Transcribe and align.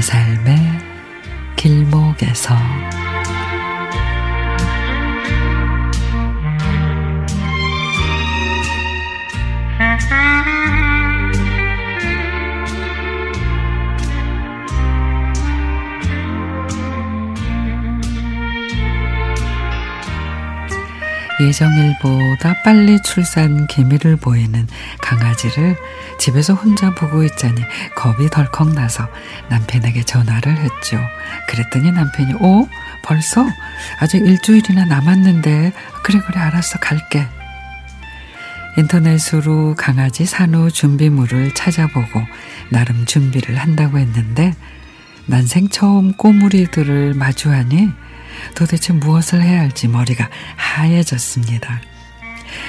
내 0.00 0.02
삶의 0.02 0.56
길목에서 1.56 2.54
예정일보다 21.40 22.62
빨리 22.62 23.00
출산 23.02 23.66
기미를 23.66 24.16
보이는 24.16 24.66
강아지를 25.00 25.76
집에서 26.18 26.54
혼자 26.54 26.94
보고 26.94 27.24
있자니 27.24 27.62
겁이 27.94 28.28
덜컥 28.30 28.74
나서 28.74 29.08
남편에게 29.48 30.02
전화를 30.02 30.56
했죠. 30.58 31.00
그랬더니 31.48 31.92
남편이 31.92 32.34
오 32.40 32.68
벌써 33.02 33.46
아직 33.98 34.18
일주일이나 34.18 34.84
남았는데 34.84 35.72
그래 36.02 36.20
그래 36.26 36.40
알았어 36.40 36.78
갈게. 36.78 37.26
인터넷으로 38.76 39.74
강아지 39.76 40.26
산후 40.26 40.70
준비물을 40.70 41.54
찾아보고 41.54 42.22
나름 42.70 43.04
준비를 43.04 43.56
한다고 43.56 43.98
했는데 43.98 44.54
난생 45.26 45.68
처음 45.68 46.12
꼬물이들을 46.12 47.14
마주하니 47.14 47.90
도대체 48.54 48.92
무엇을 48.92 49.42
해야 49.42 49.60
할지 49.60 49.88
머리가 49.88 50.28
하얘졌습니다. 50.56 51.80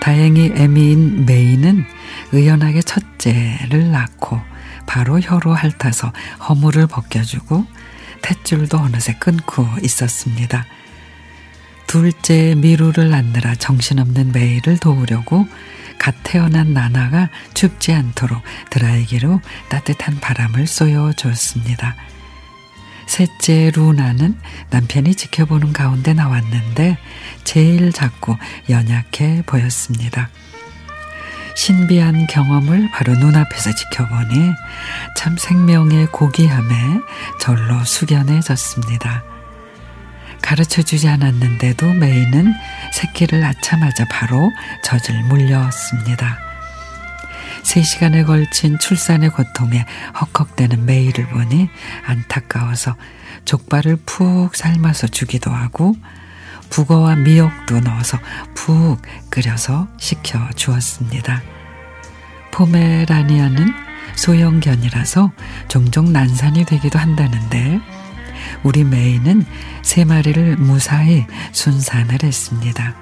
다행히 0.00 0.52
애미인 0.54 1.26
메이는 1.26 1.84
의연하게 2.32 2.82
첫째를 2.82 3.90
낳고 3.90 4.40
바로 4.86 5.20
혀로 5.20 5.54
핥아서 5.54 6.12
허물을 6.48 6.86
벗겨주고 6.86 7.64
탯줄도 8.22 8.80
어느새 8.80 9.14
끊고 9.14 9.66
있었습니다. 9.82 10.66
둘째 11.86 12.54
미루를 12.56 13.10
낳느라 13.10 13.54
정신없는 13.54 14.32
메이를 14.32 14.78
도우려고 14.78 15.46
갓 15.98 16.14
태어난 16.22 16.72
나나가 16.72 17.28
춥지 17.54 17.92
않도록 17.92 18.42
드라이기로 18.70 19.40
따뜻한 19.68 20.18
바람을 20.20 20.66
쏘여줬습니다. 20.66 21.94
셋째 23.12 23.70
루나는 23.74 24.38
남편이 24.70 25.14
지켜보는 25.14 25.74
가운데 25.74 26.14
나왔는데 26.14 26.96
제일 27.44 27.92
작고 27.92 28.38
연약해 28.70 29.42
보였습니다. 29.44 30.30
신비한 31.54 32.26
경험을 32.26 32.90
바로 32.90 33.12
눈앞에서 33.12 33.74
지켜보니 33.74 34.52
참 35.18 35.36
생명의 35.36 36.06
고귀함에 36.06 36.74
절로 37.38 37.84
숙연해졌습니다. 37.84 39.22
가르쳐 40.40 40.80
주지 40.80 41.06
않았는데도 41.06 41.92
메이는 41.92 42.54
새끼를 42.94 43.40
낳자마자 43.40 44.06
바로 44.06 44.50
젖을 44.82 45.22
물렸습니다. 45.24 46.51
3시간에 47.62 48.26
걸친 48.26 48.78
출산의 48.78 49.30
고통에 49.30 49.84
헉헉대는 50.14 50.84
메이를 50.84 51.28
보니 51.28 51.68
안타까워서 52.06 52.96
족발을 53.44 53.96
푹 54.06 54.54
삶아서 54.54 55.08
주기도 55.08 55.50
하고 55.50 55.94
북어와 56.70 57.16
미역도 57.16 57.80
넣어서 57.80 58.18
푹 58.54 59.00
끓여서 59.30 59.88
식혀 59.98 60.50
주었습니다. 60.56 61.42
포메라니아는 62.52 63.72
소형견이라서 64.16 65.32
종종 65.68 66.12
난산이 66.12 66.64
되기도 66.64 66.98
한다는데 66.98 67.80
우리 68.62 68.84
메이는 68.84 69.44
세 69.82 70.04
마리를 70.04 70.56
무사히 70.56 71.26
순산을 71.52 72.22
했습니다. 72.22 72.94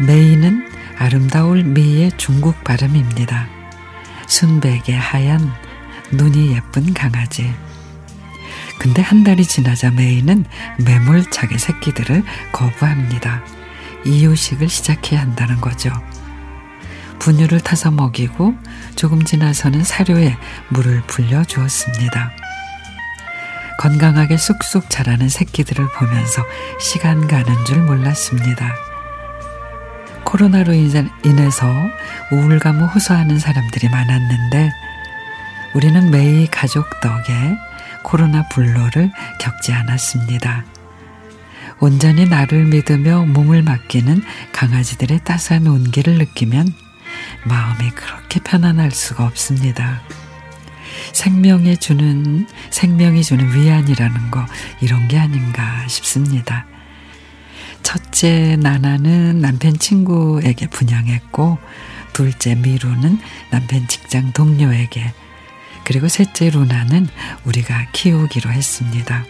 메이는 0.00 0.67
아름다울 0.98 1.62
미의 1.62 2.10
중국 2.16 2.64
발음입니다. 2.64 3.48
순백의 4.26 4.96
하얀 4.98 5.52
눈이 6.10 6.54
예쁜 6.54 6.92
강아지. 6.92 7.54
근데 8.80 9.00
한 9.00 9.22
달이 9.22 9.44
지나자 9.44 9.92
메이는 9.92 10.44
매몰차게 10.84 11.56
새끼들을 11.56 12.24
거부합니다. 12.50 13.44
이유식을 14.04 14.68
시작해야 14.68 15.20
한다는 15.20 15.60
거죠. 15.60 15.90
분유를 17.20 17.60
타서 17.60 17.92
먹이고 17.92 18.54
조금 18.96 19.24
지나서는 19.24 19.84
사료에 19.84 20.36
물을 20.68 21.02
불려 21.06 21.44
주었습니다. 21.44 22.32
건강하게 23.78 24.36
쑥쑥 24.36 24.90
자라는 24.90 25.28
새끼들을 25.28 25.86
보면서 25.92 26.42
시간 26.80 27.28
가는 27.28 27.64
줄 27.64 27.82
몰랐습니다. 27.82 28.74
코로나로 30.28 30.74
인해서 30.74 31.66
우울감을 32.30 32.88
호소하는 32.88 33.38
사람들이 33.38 33.88
많았는데 33.88 34.70
우리는 35.74 36.10
매일 36.10 36.46
가족 36.50 36.84
덕에 37.00 37.56
코로나 38.04 38.46
불로를 38.50 39.10
겪지 39.40 39.72
않았습니다. 39.72 40.66
온전히 41.80 42.26
나를 42.26 42.66
믿으며 42.66 43.24
몸을 43.24 43.62
맡기는 43.62 44.22
강아지들의 44.52 45.20
따스한 45.24 45.66
온기를 45.66 46.18
느끼면 46.18 46.74
마음이 47.44 47.90
그렇게 47.92 48.40
편안할 48.40 48.90
수가 48.90 49.24
없습니다. 49.24 50.02
생명에 51.14 51.76
주는, 51.76 52.46
생명이 52.68 53.22
주는 53.22 53.54
위안이라는 53.54 54.30
거, 54.30 54.44
이런 54.82 55.08
게 55.08 55.18
아닌가 55.18 55.88
싶습니다. 55.88 56.66
첫째 58.18 58.56
나나는 58.56 59.38
남편 59.40 59.78
친구에게 59.78 60.66
분양했고 60.66 61.56
둘째 62.12 62.56
미루는 62.56 63.20
남편 63.52 63.86
직장 63.86 64.32
동료에게 64.32 65.12
그리고 65.84 66.08
셋째 66.08 66.50
루나는 66.50 67.06
우리가 67.44 67.90
키우기로 67.92 68.50
했습니다. 68.50 69.24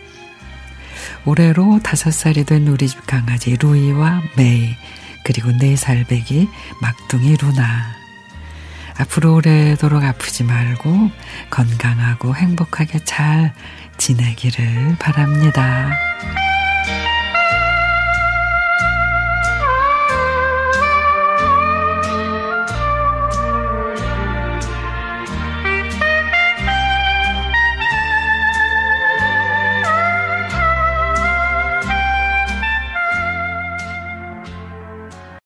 올해로 1.27 1.81
다섯 1.83 2.13
살이 2.13 2.45
된 2.45 2.67
우리 2.67 2.89
집 2.89 3.07
강아지 3.07 3.59
루이와 3.61 4.23
메이 4.39 4.75
그리고 5.23 5.53
네 5.53 5.77
살배기 5.77 6.49
막둥이 6.81 7.37
루나 7.37 7.95
앞으로 8.97 9.35
오래도록 9.35 10.03
아프지 10.03 10.45
말고 10.45 11.11
건강하고 11.51 12.35
행복하게 12.35 13.01
잘 13.05 13.53
지내기를 13.99 14.97
바랍니다. 14.99 15.91